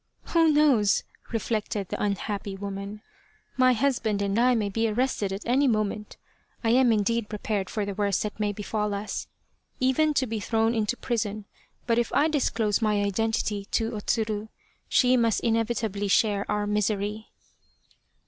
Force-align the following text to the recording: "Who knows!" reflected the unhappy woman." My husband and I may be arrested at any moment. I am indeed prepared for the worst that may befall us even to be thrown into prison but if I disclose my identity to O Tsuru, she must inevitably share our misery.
"Who 0.33 0.51
knows!" 0.51 1.03
reflected 1.31 1.89
the 1.89 2.01
unhappy 2.01 2.55
woman." 2.57 3.03
My 3.55 3.73
husband 3.73 4.19
and 4.23 4.39
I 4.39 4.55
may 4.55 4.67
be 4.67 4.87
arrested 4.87 5.31
at 5.31 5.45
any 5.45 5.67
moment. 5.67 6.17
I 6.63 6.71
am 6.71 6.91
indeed 6.91 7.29
prepared 7.29 7.69
for 7.69 7.85
the 7.85 7.93
worst 7.93 8.23
that 8.23 8.39
may 8.39 8.51
befall 8.51 8.95
us 8.95 9.27
even 9.79 10.15
to 10.15 10.25
be 10.25 10.39
thrown 10.39 10.73
into 10.73 10.97
prison 10.97 11.45
but 11.85 11.99
if 11.99 12.11
I 12.13 12.29
disclose 12.29 12.81
my 12.81 12.99
identity 13.03 13.65
to 13.65 13.93
O 13.93 13.99
Tsuru, 13.99 14.47
she 14.89 15.17
must 15.17 15.41
inevitably 15.41 16.07
share 16.07 16.49
our 16.49 16.65
misery. 16.65 17.27